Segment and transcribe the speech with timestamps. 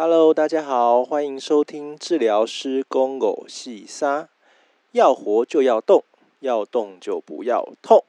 [0.00, 4.28] Hello，大家好，欢迎收听治疗师公狗细沙。
[4.92, 6.04] 要活就要动，
[6.38, 8.04] 要动就不要痛。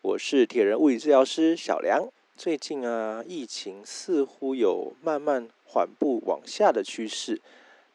[0.00, 2.08] 我是铁人物理治疗师小梁。
[2.34, 7.42] 最近啊，疫情似乎有慢慢缓步往下的趋势，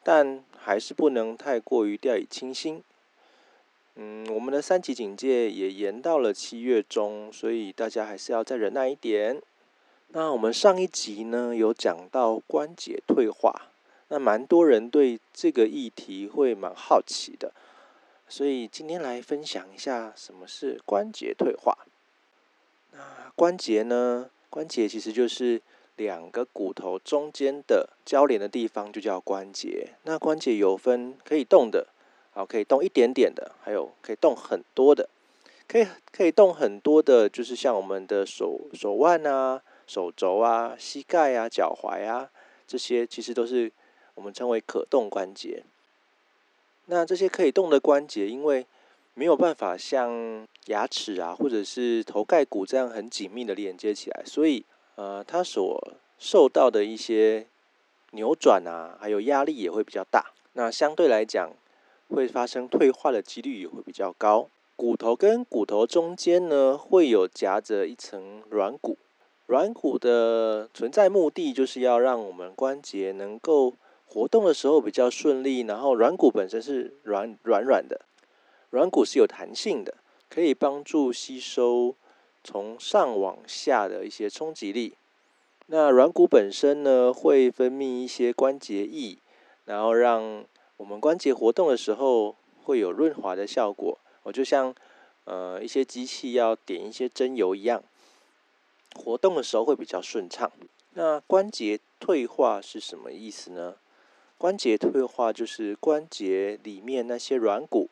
[0.04, 2.84] 但还是不能太过于掉以轻心。
[3.96, 9.42] 嗯，我们的三级警戒也延到了七月中，所以大家还是要再忍耐一点。
[10.12, 13.70] 那我们上一集呢有讲到关节退化，
[14.08, 17.52] 那蛮多人对这个议题会蛮好奇的，
[18.28, 21.78] 所以今天来分享一下什么是关节退化。
[22.92, 23.00] 那
[23.36, 25.62] 关节呢，关节其实就是
[25.96, 29.90] 两个骨头中间的交连的地方，就叫关节。
[30.06, 31.86] 那关节有分可以动的，
[32.32, 35.08] 好可以动一点点的，还有可以动很多的。
[35.68, 39.62] 可以可以动很多的，就是像我们的手手腕啊。
[39.90, 42.30] 手肘啊、膝盖啊、脚踝啊，
[42.68, 43.72] 这些其实都是
[44.14, 45.64] 我们称为可动关节。
[46.86, 48.68] 那这些可以动的关节，因为
[49.16, 55.82] 没有办法像牙齿啊，或者是头盖骨这样很紧密的连接起来，所以呃，它所
[56.20, 57.48] 受到的一些
[58.12, 60.32] 扭转啊，还有压力也会比较大。
[60.54, 61.52] 那相对来讲，
[62.10, 64.48] 会发生退化的几率也会比较高。
[64.76, 68.98] 骨头跟骨头中间呢，会有夹着一层软骨。
[69.50, 73.74] 软骨的存在目的就是要让我们关节能够
[74.06, 78.02] 活动的时候比较顺利，然后软骨本身是软软软的，
[78.70, 79.96] 软骨是有弹性的，
[80.30, 81.96] 可以帮助吸收
[82.44, 84.94] 从上往下的一些冲击力。
[85.66, 89.18] 那软骨本身呢，会分泌一些关节液，
[89.66, 90.46] 然后让
[90.78, 93.98] 我们关节活动的时候会有润滑的效果。
[94.22, 94.72] 我就像
[95.26, 97.82] 呃一些机器要点一些针油一样。
[98.96, 100.52] 活动的时候会比较顺畅。
[100.94, 103.76] 那关节退化是什么意思呢？
[104.38, 107.90] 关节退化就是关节里面那些软骨，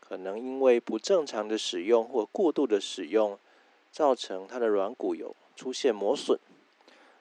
[0.00, 3.38] 可能因为不正常的使用或过度的使用，
[3.90, 6.38] 造成它的软骨有出现磨损。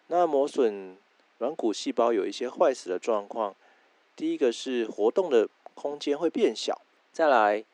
[0.07, 0.97] 那磨损
[1.39, 3.55] 软骨细胞有一些坏死的状况。
[4.15, 6.81] 第一个是活动的空间会变小，
[7.11, 7.65] 再来。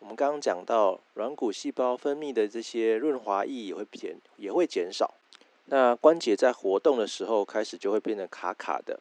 [0.00, 5.14] 我们刚刚讲到，软骨细胞分泌的这些润滑液也会减，也会减少。
[5.66, 9.00] 那关节在活动的时候，开始就会变得卡卡的，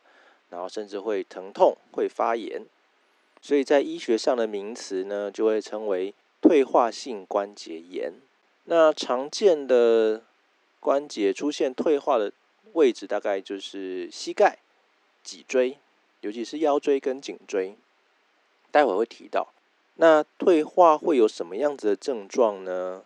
[0.49, 2.65] 然后甚至会疼痛、会发炎。
[3.41, 8.11] 所以在医学上的名词呢，就会称为退化性关节炎。
[8.65, 10.23] 那常见的
[10.79, 12.33] 关节出现退化的
[12.73, 14.57] 位置，大概就是膝盖、
[15.23, 15.77] 脊椎，
[16.21, 17.77] 尤其是腰椎跟颈椎。
[18.71, 19.53] 待会会提到。
[19.99, 23.03] 那退化会有什么样子的症状呢？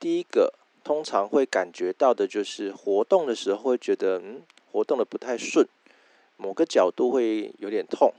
[0.00, 4.40] 第一个，通常会感觉到的就是活动的时候会觉得，嗯，
[4.72, 5.66] 活动的不太顺，
[6.38, 8.12] 某个角度会有点痛，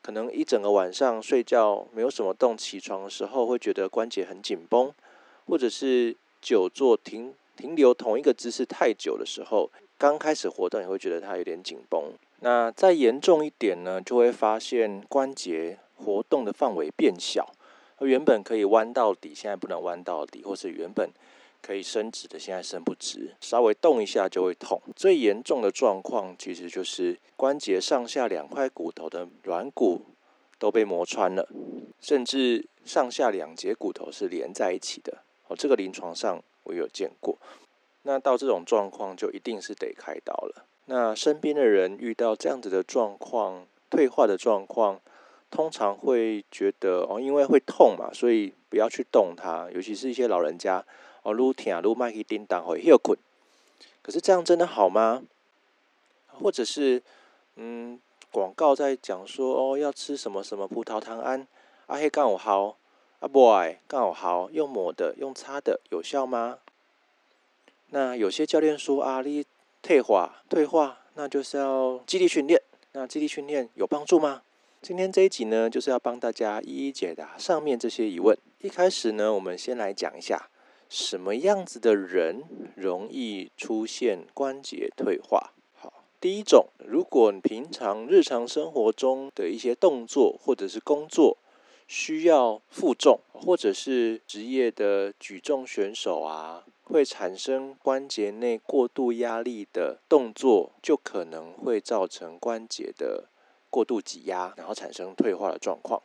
[0.00, 4.90] 可能一整个晚上睡觉没有什么动，起床的时候会觉得关节很紧绷，
[5.46, 12.12] 或者是久坐停停留同一个姿势太久的时候，刚开始活动也会觉得它有点紧绷。
[12.40, 17.52] 那再严重一点呢，就会发现关节活动的范围变小。
[18.06, 21.10] 原本可以弯到底，现在不能弯到底，或是原本
[21.60, 24.80] 可以伸直的，现在伸不直，稍微动一下就会痛。
[24.94, 30.02] 最严重的状况其实就是关节上下两块骨头的软骨
[30.58, 31.48] 都被磨穿了，
[32.00, 35.18] 甚至上下两节骨头是连在一起的。
[35.48, 37.36] 哦，这个临床上我有见过。
[38.02, 40.64] 那到这种状况就一定是得开刀了。
[40.86, 45.00] 那身边的人遇到这样子的状况，退化的状况。
[45.50, 49.68] 通常会觉得哦，因为会痛嘛，所以不要去动它。
[49.72, 50.84] 尤其是一些老人家
[51.22, 53.18] 哦，撸天撸麦克叮当会又困。
[54.02, 55.22] 可是这样真的好吗？
[56.26, 57.02] 或者是
[57.56, 57.98] 嗯，
[58.30, 61.46] 广告在讲说哦，要吃什么什么葡萄糖胺，
[61.86, 62.76] 阿黑刚好好，
[63.20, 66.58] 阿 boy 刚好好，用抹的用擦的有效吗？
[67.90, 69.44] 那有些教练说啊，你
[69.82, 72.62] 退化退化，那就是要肌力训练。
[72.92, 74.42] 那肌力训练有帮助吗？
[74.80, 78.38] 今天这一集呢，就是要帮大家一一解答上面这些疑问。
[78.60, 80.48] 一开始呢，我们先来讲一下
[80.88, 82.44] 什么样子的人
[82.76, 85.52] 容易出现关节退化。
[85.74, 91.36] 好，第一种，如果你平常日常生活中的一些动作或者是工作
[91.88, 103.24] 需要负重，或者是职业的举重选手啊，会产生关节内过度压力的动作，就可能会造成关节的。
[103.70, 106.02] 过度挤压，然后产生退化的状况。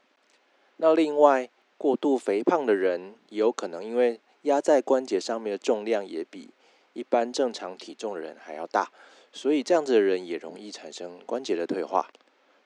[0.78, 6.50] 那另外，过度肥胖的人也有可能因为压在关节上面的重量也比
[6.94, 8.92] 一般正常体重的人还要大，
[9.32, 12.10] 所以这样子的人也容易产生关节的退化。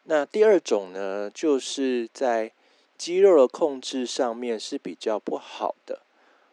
[0.04, 2.52] 那第二种呢，就是在
[2.98, 6.02] 肌肉的控制上面是比较不好的。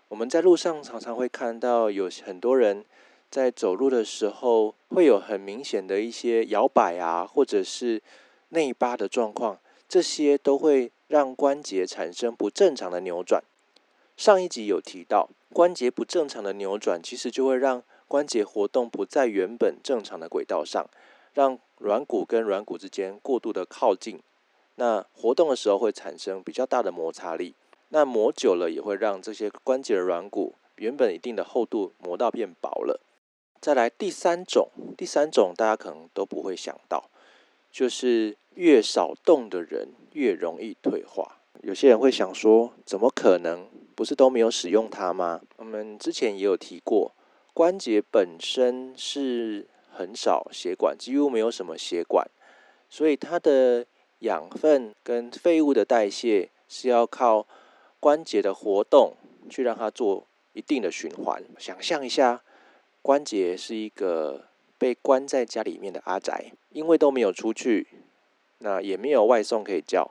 [0.09, 2.85] 我们在路上常常会看到有很多人
[3.31, 8.03] 在走路的时候会有很明显的一些摇摆啊，或者是
[8.55, 13.43] 内八的状况，这些都会让关节产生不正常的扭转。
[14.17, 20.87] 上一集有提到，关节不正常的扭转，其实就会让关节活动不在原本正常的轨道上，
[21.33, 24.21] 让软骨跟软骨之间过度的靠近，
[24.77, 27.55] 那活动的时候会产生比较大的摩擦力。
[27.89, 33.01] 那磨久了也会让这些关节的软骨原本一定的厚度磨到变薄了。
[33.61, 37.09] 再来第三种，第三种大家可能都不会想到，
[37.75, 41.41] 就是越少动的人越容易退化。
[41.61, 43.67] 有些人会想说，怎么可能？
[43.97, 45.41] 不是都没有使用它吗？
[45.57, 47.13] 我们之前也有提过，
[47.53, 52.25] 关节本身是很少血管，几乎没有什么血管，
[52.89, 53.85] 所以它的
[54.21, 57.47] 养分跟废物的代谢是要靠
[57.99, 59.15] 关节的活动
[59.51, 61.43] 去让它做一定的循环。
[61.59, 62.43] 想象一下，
[63.03, 64.47] 关节是一个
[64.85, 67.87] 被关在家里面的阿宅，因为都没有出去，
[68.59, 70.11] 那也没有外送可以叫。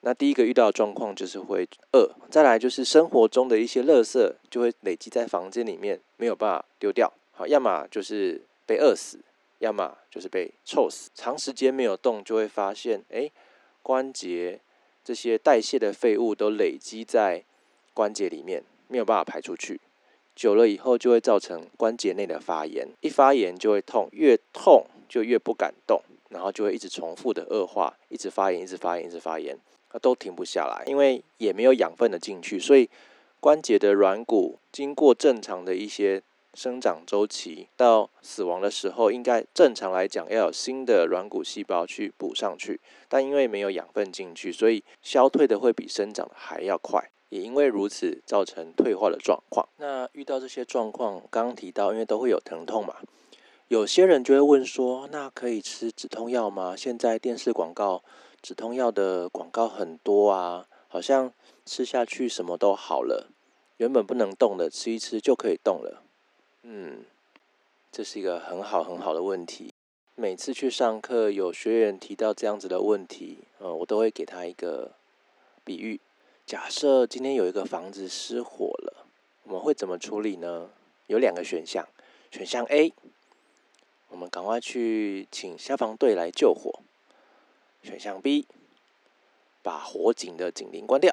[0.00, 7.12] 那第一个遇到的状况就是会饿，再来就是生活中的一些垃圾就会累积在房间里面，没有办法丢掉。
[7.30, 9.20] 好，要么就是被饿死，
[9.60, 11.08] 要么就是被臭死。
[11.14, 13.30] 长时间没有动，就会发现，哎，
[13.84, 14.58] 关节
[15.04, 17.44] 这些代谢的废物都累积在
[17.94, 19.80] 关节里面，没有办法排出去。
[20.36, 29.58] 久了以后，就会造成关节内的发炎，一发炎就会痛，越痛就越不敢动，然后就会一直重复的恶化，一直发炎，一直发炎，一直发炎。
[30.02, 32.86] 都停不下来，因为也没有养分的进去，所以
[33.40, 36.22] 关节的软骨经过正常的一些
[36.52, 42.78] 生长周期，到死亡的时候，应该正常来讲要有新的软骨细胞去补上去，
[43.08, 49.68] 但因为没有养分进去，所以消退的会比生长的还要快，也因为如此造成退化的状况。
[49.78, 52.96] 那遇到这些状况，刚提到，因为都会有疼痛嘛，
[53.68, 56.74] 有些人就会问说，那可以吃止痛药吗？
[56.76, 58.02] 现在电视广告。
[58.42, 61.32] 止痛药的广告很多啊，好像
[61.64, 63.28] 吃下去什么都好了，
[63.78, 66.02] 原本不能动的吃一吃就可以动了。
[66.62, 67.04] 嗯，
[67.90, 69.72] 这是一个很好很好的问题。
[70.14, 74.92] 每次去上课，有学员提到这样子的问题，呃，我都会给他一个
[75.64, 75.98] 比喻。
[76.46, 79.04] 假设今天有一个房子失火了，
[79.42, 80.70] 我们会怎么处理呢？
[81.08, 81.88] 有两个选项。
[82.30, 82.92] 选项 A，
[84.10, 86.82] 我们赶快去请消防队来救火。
[87.82, 88.46] 选项 B，
[89.60, 91.12] 把火警的警铃关掉。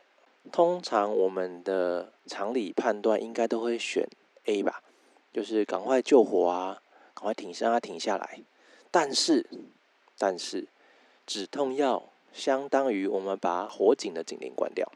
[0.51, 4.07] 通常我们的常理判断应该都会选
[4.45, 4.83] A 吧，
[5.33, 6.83] 就是赶快救火啊，
[7.15, 8.41] 赶快停，让它停下来。
[8.91, 9.49] 但是，
[10.19, 10.67] 但是
[11.25, 14.91] 止痛药相当于我们把火警的警铃关掉。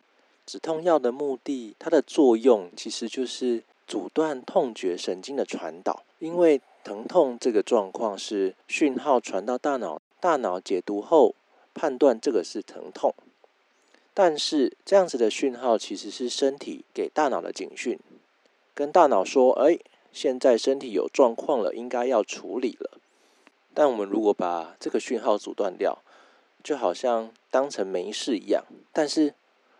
[0.47, 11.35] 止痛药的目的，它的作用其实就是阻断痛觉神经的传导，因为疼痛这个状况是讯号传到大脑，大脑解读后。
[11.79, 13.13] 判断这个是疼痛，
[14.15, 17.99] 但是这样子的讯号其实是身体给大脑的警讯，
[18.73, 19.77] 跟大脑说：“哎，
[20.11, 22.99] 现在身体有状况了，应该要处理了。”
[23.75, 25.99] 但我们如果把这个讯号阻断掉，
[26.63, 28.63] 就好像当成没事一样。
[28.91, 29.35] 但是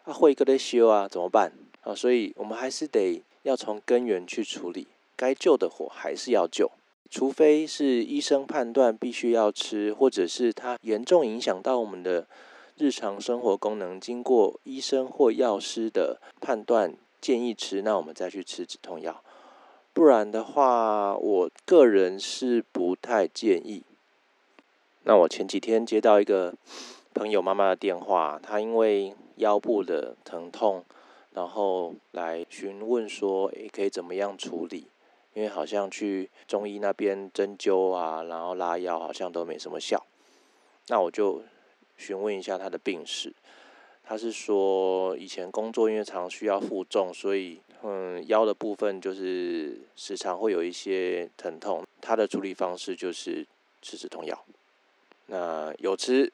[0.07, 1.93] 啊，会个得修啊，怎么办啊？
[1.93, 4.87] 所以我们还是得要从根源去处理，
[5.17, 6.71] 该救的火还是要救。
[7.09, 12.25] 除非是医生判断必须要吃，或者是它严重影响到我们的
[12.77, 19.21] 日常生活功能，经过医生或药师的判断建议吃，那我们再去吃止痛药。
[19.91, 23.83] 不然的话，我个人是不太建议。
[25.03, 26.53] 那我前几天接到一个
[27.17, 30.85] 朋友妈妈的电话，她因为腰部的疼痛，
[31.33, 34.87] 然后来询问说，诶，可以怎么样处理？
[35.33, 40.05] 因为好像去中医那边针灸啊，然后拉腰好像都没什么效，
[40.87, 41.41] 那我就
[41.95, 43.33] 询问一下她的病史。
[44.03, 51.83] 她是说以前工作因为常需要负重，所以嗯腰的部分就是时常会有一些疼痛。
[52.01, 53.45] 她的处理方式就是
[53.81, 54.43] 吃止痛药。
[55.27, 56.31] 那有吃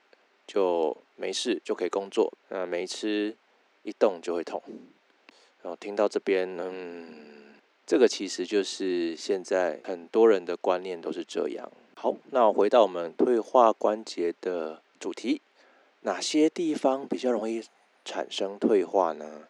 [0.47, 3.35] 就没事就可以工作，那没吃
[3.83, 4.61] 一动就会痛。
[5.61, 7.31] 然后听到这边嗯。
[7.85, 11.69] 这个其实就是现在很多人的观念都是这样。
[11.95, 15.41] 好，那回到我们退化关节的主题，
[16.03, 17.61] 哪些地方比较容易
[18.05, 19.49] 产生退化呢？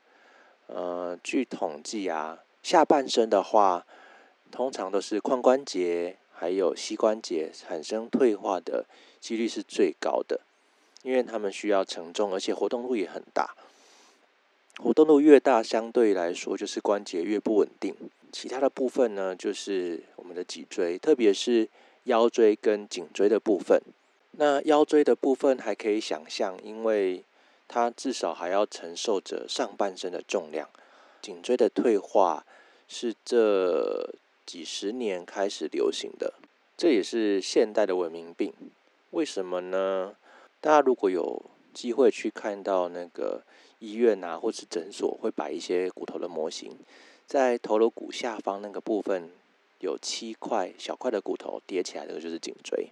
[0.65, 3.85] 呃，据统计啊，下半身的话，
[4.49, 8.87] 通常都是髋关节还有膝关节产生退化的
[9.19, 10.41] 几率是最高的，
[11.03, 13.55] 因为他们需要承重，而且活动度也很大。
[14.77, 17.95] 活动度越大，相对来说就是关节越不稳定。
[18.31, 21.69] 其他的部分呢，就是我们的脊椎，特别是
[22.05, 23.79] 腰椎跟颈椎的部分。
[24.31, 27.23] 那腰椎的部分还可以想象，因为
[27.67, 30.67] 它至少还要承受着上半身的重量。
[31.21, 32.43] 颈椎的退化
[32.87, 34.09] 是这
[34.45, 36.33] 几十年开始流行的，
[36.75, 38.51] 这也是现代的文明病。
[39.11, 40.15] 为什么呢？
[40.63, 41.43] 大家如果有
[41.73, 43.43] 机会去看到那个。
[43.79, 46.71] 医院啊，或是诊所会摆一些骨头的模型，
[47.27, 49.29] 在头颅骨下方那个部分
[49.79, 52.87] 有七块小块的骨头叠起来，这个就是颈椎。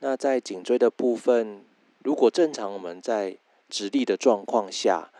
[0.00, 1.64] 那在颈椎的部分，
[2.00, 3.38] 如果正常我们在
[3.70, 5.10] 直立的状况下，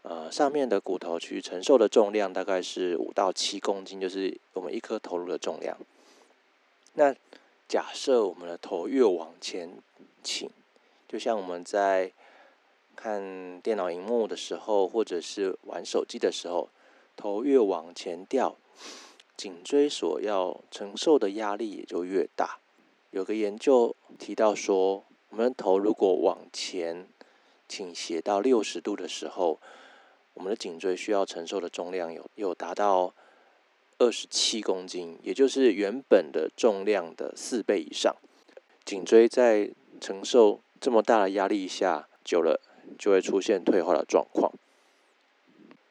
[0.00, 5.76] 呃，上面的骨头去承受的重量大概是五到七公斤，就是我们一颗头颅的重量。
[6.94, 7.14] 那
[7.68, 9.70] 假设我们的头越往前
[10.22, 10.48] 倾，
[11.08, 12.12] 就像我们在
[12.94, 16.68] 看电脑荧幕的时候，或者是玩手机的时候，
[17.16, 18.56] 头越往前掉，
[19.36, 22.58] 颈椎所要承受的压力也就越大。
[23.10, 27.06] 有个研究提到说，我们的头如果往前
[27.68, 29.58] 倾斜到六十度的时候，
[30.34, 33.14] 我们的颈椎需要承受的重量有有达到
[33.98, 38.14] 二十七公斤，也就是原本的重量的四倍以上。
[38.84, 39.70] 颈椎在
[40.02, 42.60] 承受这么大的压力下，久了。
[42.98, 44.52] 就会出现退化的状况。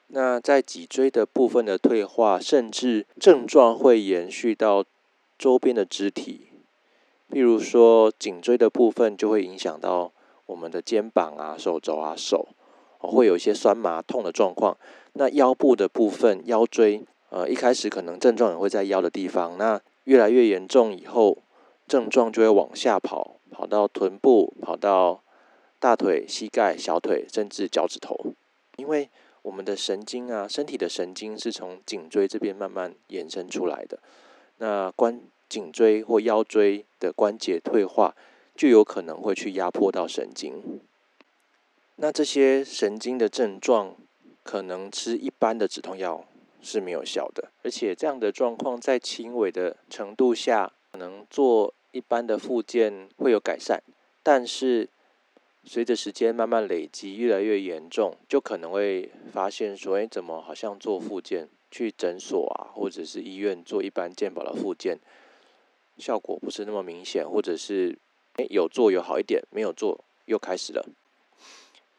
[0.08, 4.86] 那在脊椎的部分的退化，甚至症状会延续到
[5.39, 6.48] 周边的肢体，
[7.32, 10.12] 譬如说颈椎的部分就会影响到
[10.46, 12.50] 我们的肩膀啊、手肘啊、手，
[13.00, 14.77] 会有一些酸麻痛的状况。
[15.13, 21.39] 那腰部的部分，腰椎，呃，一开始可能症状也会在腰的地方，那越来越严重以后，
[21.91, 25.21] 症状就会往下跑，跑到臀部，跑到。
[25.81, 28.15] 大腿、膝盖、小腿，甚至脚趾头，
[28.77, 29.10] 因为
[29.41, 33.98] 我们的神经啊，身体的神经是从颈椎这边慢慢延伸出来的。
[34.60, 35.19] 那关
[35.50, 38.15] 颈椎或腰椎的关节退化，
[38.55, 40.79] 就有可能会去压迫到神经。
[41.95, 43.95] 那这些神经的症状，
[44.43, 46.24] 可能吃一般的止痛药
[46.62, 53.81] 是没有效的，而且这样的状况在轻微的程度下，可能做一般的复健会有改善，
[54.24, 54.89] 但是。
[55.63, 65.00] 随着时间慢慢累积，越来越严重，就可能会发现说：“哎，怎么好像做复健，去诊所啊，或者是医院做一般健保的复健，
[66.00, 67.95] 效果不是那么明显，或者是
[68.38, 70.83] 哎有做有好一点，没有做又开始了。”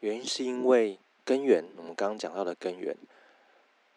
[0.01, 2.93] 原因是因为根源，我们刚刚讲到的根源，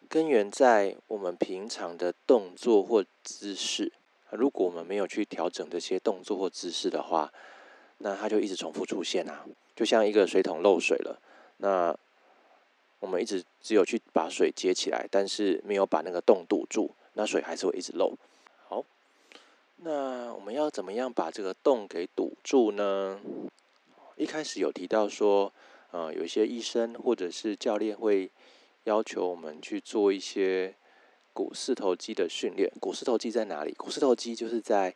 [0.07, 3.91] 根源在我们平常的动作或姿势。
[4.31, 7.31] 如果我们没有去调整这些动作或姿势的话，
[7.99, 11.19] 那它就一直重复出现啊，就像一个水桶漏水了。
[11.57, 11.97] 那
[12.99, 18.13] 我们一直只有去把水接起来，但是没有把那个洞堵住，那水还是会一直漏。
[18.67, 18.83] 好，
[19.77, 23.19] 那我们要怎么样把这个洞给堵住呢？
[24.15, 25.53] 一开始有提到说，
[25.91, 28.29] 呃，有一些医生或者是教练会
[28.83, 30.73] 要求我们去做一些
[31.37, 32.71] 股四头肌的训练。
[32.79, 33.71] 股四头肌在哪里？
[33.73, 34.95] 股四头肌就是在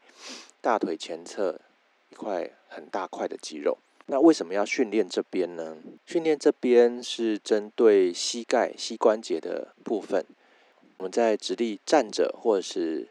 [0.60, 1.60] 大腿前侧。
[2.10, 5.78] 一块很大块的肌肉，那为什么要训练这边呢？
[6.06, 10.26] 训练这边是针对膝盖、膝关节的部分。
[10.98, 13.08] 我们在直立站着，或者是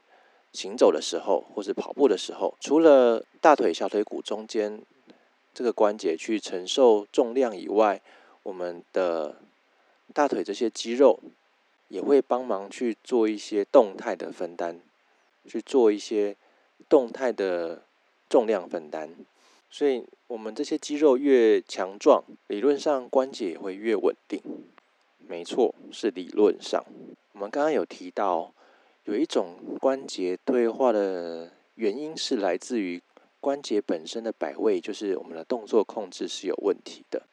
[0.53, 4.83] 行走的时候，或是跑步的时候，除了大腿、小腿骨中间
[5.55, 8.03] 这个关节去承受重量以外，
[8.43, 9.37] 我们的
[10.13, 11.19] 大腿这些肌肉
[11.91, 14.81] 也会帮忙去做一些动态的分担，
[15.47, 16.35] 去做一些
[16.89, 17.83] 动态的。
[18.31, 19.11] 重量分担，
[19.69, 24.41] 所以我们这些肌肉越强壮，理论上关节也会越稳定。
[25.27, 26.85] 没错，是理论上。
[27.33, 28.53] 我们刚刚有提到，
[29.03, 33.03] 有一种关节退化的原因是来自于
[33.41, 37.25] 关节本身的摆位，就是我们的动作控制是有问题的。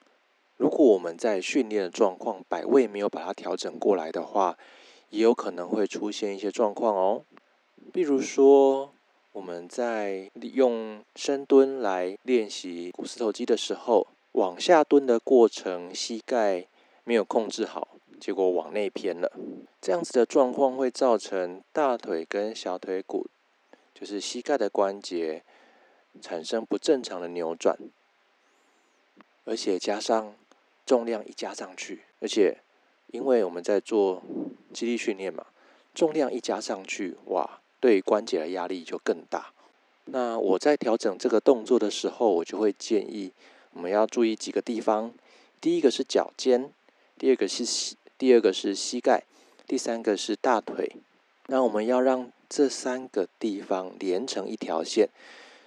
[0.57, 4.57] 如果我们在训练的状况摆位没有把它调整过来的话，
[5.09, 7.23] 也有可能会出现一些状况哦，
[7.93, 8.91] 比如说。
[9.33, 16.65] 我们在利用深蹲来练习股四头肌的时候，往下蹲的过程，膝盖
[17.03, 17.87] 没有控制好，
[18.19, 19.31] 结果往内偏了。
[19.79, 23.27] 这样子的状况会造成大腿跟小腿骨，
[23.93, 25.43] 就是膝盖的关节
[26.19, 27.77] 产生不正常的扭转，
[29.45, 30.33] 而且加上
[30.87, 32.57] 重量一加上去，而且
[33.11, 34.23] 因为我们在做
[34.73, 35.45] 肌力训练嘛，
[35.93, 39.51] 重量一加上去，哇，对关节的压力就更大。
[40.05, 43.33] 那我在调整这个动作的时候，我就会建议
[43.73, 45.13] 我们要注意几个地方。
[45.59, 46.71] 第一个是脚尖，
[47.17, 49.23] 第二个是膝，第二个是膝盖，
[49.67, 50.95] 第三个是大腿。
[51.47, 55.09] 那我们要让这三个地方连成一条线，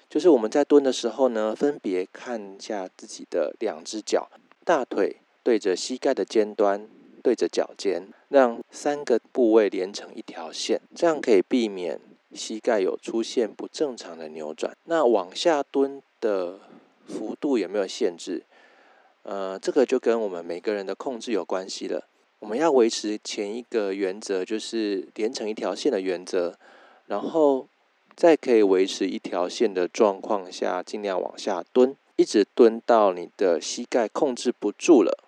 [0.09, 4.31] 就是我们在蹲的时候呢，分别看一下自己的两只脚，
[4.71, 6.87] 大腿对着膝盖的尖端。
[7.23, 12.01] 对着脚尖，让三个部位连成一条线，这样可以避免
[12.33, 14.75] 膝盖有出现不正常的扭转。
[14.85, 16.59] 那往下蹲的
[17.07, 18.43] 幅度有没有限制？
[19.25, 22.09] 呃，这个就跟我们每个人的控制有关系了。
[22.39, 26.57] 我们要维持前一个原则，就是连成一条线的原则，
[27.05, 27.69] 然后
[28.21, 35.25] 在可以维持一条线的状况下，尽量往下蹲，一直蹲到你的膝盖控制不住了。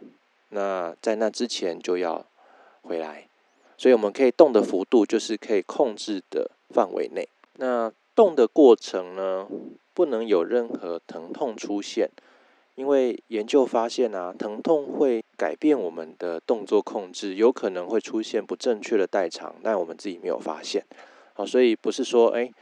[0.50, 2.26] 那在那之前就要
[2.82, 3.28] 回来，
[3.78, 7.26] 所以我们可以动的幅度就是可以控制的范围内。
[7.56, 9.48] 那动的过程呢，
[9.94, 12.10] 不能有任何疼痛出现，
[12.74, 20.84] 因为研究发现啊，疼痛会改变我们的动作控制，有可能会出现不正确的代偿，但我们自己没有发现。
[21.32, 22.52] 好，所以不是说哎，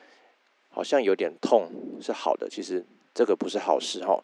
[0.70, 1.68] 好像有点痛
[2.00, 4.22] 是好的，其实这个不是好事哈，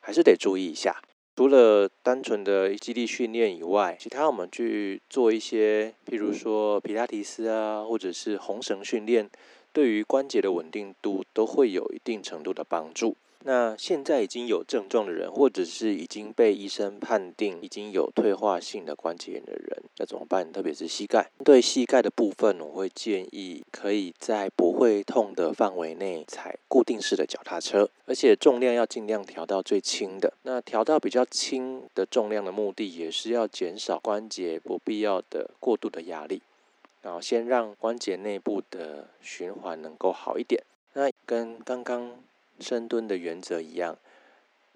[0.00, 1.00] 还是得注意一下。
[1.36, 9.28] 除了单纯的肌力训练以外，其他我们去做一些，譬如说皮拉提斯啊，或者是红绳训练，
[9.72, 13.16] 对于关节的稳定度都会有一定程度的帮助。
[13.46, 20.50] 那现在已经有症状的人，或者是已经被医生判定已经有退化性的关节炎的人，那怎么办？
[20.52, 30.32] 特别是膝盖，对膝盖的部分，我会建议可以在不会痛的范围内踩固定式的脚踏车，而且重量要尽量调到最轻的。
[30.42, 36.42] 那调到比较轻的重量的目的，也是要减少关节不必要的过度的压力，
[37.02, 40.60] 然后先让关节内部的循环能够好一点。
[40.94, 42.10] 那跟刚刚。
[42.60, 43.96] 深蹲的原则一样，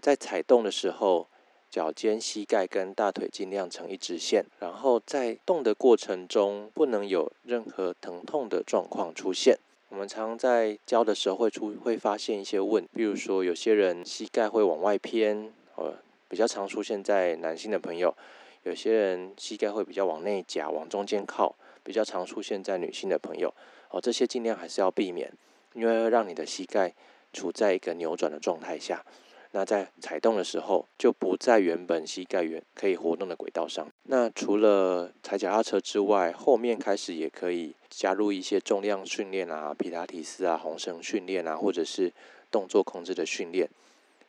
[0.01, 1.29] 在踩动的时候，
[1.71, 9.59] 脚尖、膝盖跟大腿尽量成一直线，然后在动的过程中不能有任何疼痛的状况出现。
[9.89, 15.95] 我们常在教的时候会出会发现一些问，比如说有些人膝盖会往外偏，呃，
[16.29, 18.15] 比较常出现在男性的朋友；
[18.63, 23.53] 有些人膝盖会比较往内夹、往中间靠，比较常出现在女性的朋友。
[23.91, 25.33] 哦，这些尽量还是要避免，
[25.75, 26.93] 因为让你的膝盖。
[27.33, 29.05] 处在一个扭转的状态下，
[29.53, 33.89] 那在踩动的时候就不在原本膝盖原可以活动的轨道上。
[34.05, 42.13] 那除了踩脚踏车之外，后面开始也可以加入一些重量训练啊、皮拉提斯啊、红绳训练啊，或者是
[42.51, 43.69] 动作控制的训练，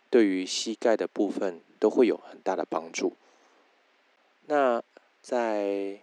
[0.09, 3.13] 对于膝盖的部分都会有很大的帮助。
[4.47, 4.81] 那
[5.21, 5.99] 在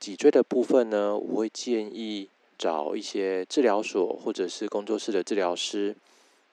[0.00, 5.94] 脊椎的部分呢，我会建议找一些治疗所或者是工作室的治疗师。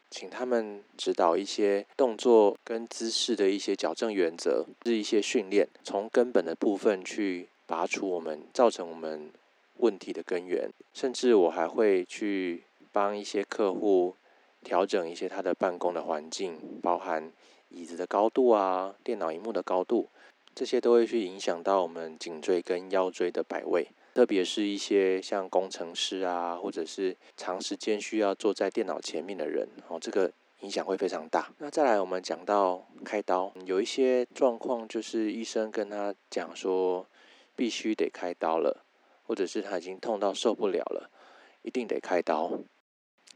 [0.09, 9.29] 请他们指导一些动作跟姿势的一些矫正原则，是一些训练，从根本的部分去拔除我们造成我们
[9.77, 10.69] 问题的根源。
[10.93, 14.15] 甚至我还会去帮一些客户
[14.63, 17.31] 调整一些他的办公的环境，包含
[17.69, 20.09] 椅子的高度啊、电脑荧幕的高度，
[20.55, 23.87] 这些都会去影响到我们颈椎跟腰椎的摆位。
[24.13, 31.49] 特别是一些像工程师啊，或者是长时间需要坐在电脑前面的人，哦，这个影响会非常大。
[31.59, 37.05] 那再来，我们讲到开刀，有一些状况就是医生跟他讲说，
[37.55, 38.83] 必须得开刀了，
[39.25, 41.09] 或者是他已经痛到受不了了，
[41.61, 42.59] 一定得开刀。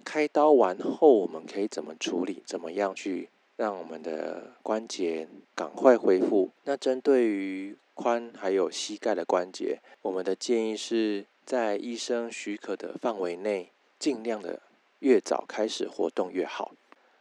[0.04, 2.44] 开刀完后，我们可以怎么处理？
[2.46, 6.50] 怎么样去让我们的关节赶快恢复？
[6.66, 14.62] 那针对于髋还有膝盖的关节，我们的建议是在医生许可的范围内，尽量的
[15.00, 16.72] 越早开始活动越好。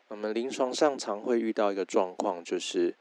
[0.09, 2.95] 我们临床上常会遇到一个状况，就是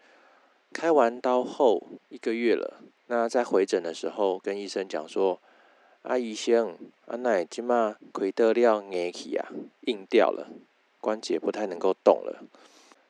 [0.71, 5.41] 开完刀后一个月了，那在回诊的时候跟医生讲说
[6.03, 9.49] ：“啊，医生，啊，那今嘛亏得了硬起啊，
[9.81, 10.47] 硬掉了，
[10.99, 12.43] 关节不太能够动了。”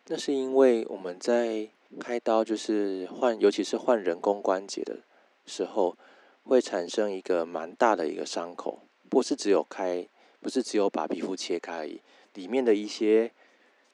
[0.08, 5.00] 那是因为我们在开刀就是换，尤其是换人工关节的
[5.46, 5.98] 时候，
[6.44, 10.08] 会产生一个蛮大的一个伤口，不是只有开，
[10.40, 12.02] 不是只有把皮肤切开而已，
[12.34, 13.32] 里面的一些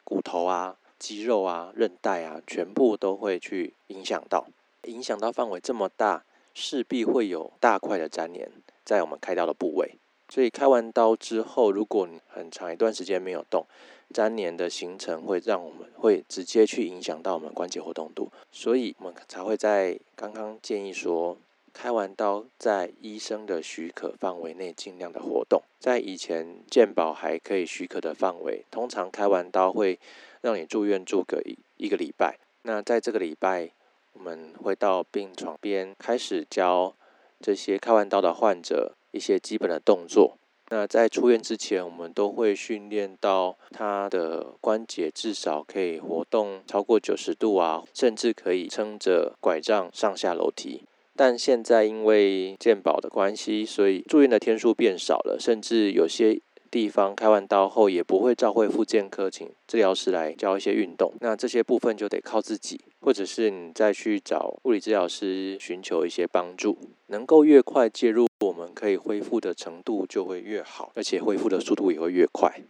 [0.03, 4.47] 骨头啊、肌肉啊、韧带啊，全部都会去影响到，
[4.83, 8.51] 影响到范围这么大，势必会有大块的粘连
[8.85, 9.95] 在我们开刀的部位。
[10.29, 13.65] 所以开完刀之后，如果你很长一段时间没有动，
[14.13, 21.37] 粘连的形成会让我们会直接去影响到我们关节活动度，所以我们才会在刚刚建议说，
[21.73, 25.61] 开完刀在医生的许可范围内尽量的活动。
[25.79, 29.99] 在以前健保还可以许可的范围，通常开完刀会
[30.41, 32.39] 让你住院住个一一个礼拜。
[32.63, 33.69] 那在这个礼拜，
[34.13, 36.95] 我们会到病床边开始教
[37.39, 40.37] 这些开完刀的患者一些基本的动作。
[40.69, 50.83] 那在出院之前，我们都会训练到他的关节至少可以活动超过九十度啊，甚至可以撑着拐杖上下楼梯。
[51.15, 56.41] 但现在因为健保的关系，所以住院的天数变少了，甚至有些。
[56.69, 61.13] 地方开完刀后也不会召回复健科，请治疗师来教一些运动。
[61.21, 66.77] 那这些部分就得靠自己，或者是你再去找物理治疗师寻求一些帮助。
[67.07, 72.61] 能够越快介入，我们可以恢复的程度就会越好，而且恢复的速度也会越快。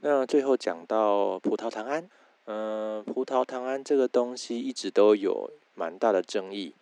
[0.00, 2.08] 那最后讲到葡萄糖胺，
[2.44, 6.74] 嗯，葡萄糖胺这个东西一直都有蛮大的争议，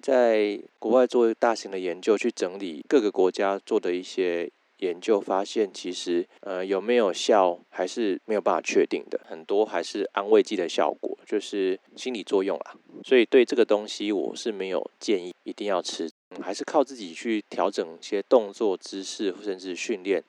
[0.00, 4.48] 在国外做大型的研究，去整理各个国家做的一些。
[4.80, 12.74] 研究发现，其实呃有没有效还是没有办法确定的，很多还是安慰剂的效果，就是心理作用啦。
[13.04, 20.22] 所以对这个东西，我是没有建议一定要吃，还是靠自己去调整一些动作姿势，甚至训练，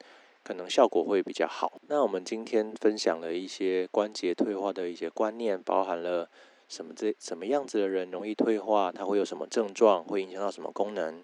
[0.43, 1.81] 可能效果会比较好。
[1.87, 6.29] 那我们今天分享了一些关节退化的一些观念，包含了
[6.67, 11.21] 什么这什么样子的人容易退化，它会有什么症状，会影响到什么功能，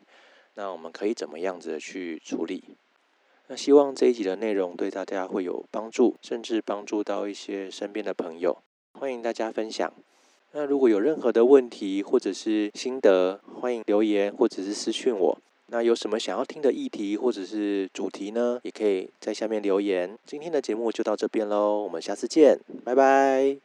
[0.55, 2.75] 那我们可以怎么样子的去处理？
[3.49, 8.57] 那希望这一集的内容对大家会有帮助，甚至帮助到一些身边的朋友。
[8.99, 9.91] 欢迎大家分享。
[10.51, 15.37] 那如果有任何的问题或者是心得，欢迎留言或者是私讯我。
[15.67, 18.59] 那有什么想要听的议题或者是主题呢？
[18.63, 20.17] 也可以在下面留言。
[20.25, 23.57] 今天的节目就到这边喽，我们下次见，拜拜。